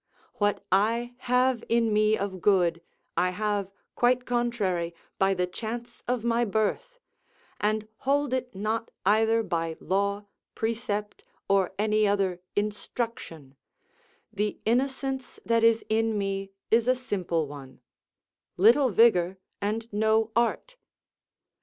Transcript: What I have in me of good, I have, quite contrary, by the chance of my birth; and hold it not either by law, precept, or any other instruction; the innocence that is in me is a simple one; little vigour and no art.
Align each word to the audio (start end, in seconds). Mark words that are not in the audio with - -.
What 0.37 0.65
I 0.71 1.13
have 1.19 1.63
in 1.69 1.93
me 1.93 2.17
of 2.17 2.41
good, 2.41 2.81
I 3.15 3.29
have, 3.29 3.69
quite 3.93 4.25
contrary, 4.25 4.95
by 5.19 5.35
the 5.35 5.45
chance 5.45 6.01
of 6.07 6.23
my 6.23 6.43
birth; 6.43 6.97
and 7.59 7.87
hold 7.97 8.33
it 8.33 8.55
not 8.55 8.89
either 9.05 9.43
by 9.43 9.77
law, 9.79 10.25
precept, 10.55 11.23
or 11.47 11.73
any 11.77 12.07
other 12.07 12.39
instruction; 12.55 13.55
the 14.33 14.59
innocence 14.65 15.39
that 15.45 15.63
is 15.63 15.85
in 15.87 16.17
me 16.17 16.49
is 16.71 16.87
a 16.87 16.95
simple 16.95 17.45
one; 17.45 17.79
little 18.57 18.89
vigour 18.89 19.37
and 19.61 19.87
no 19.93 20.31
art. 20.35 20.77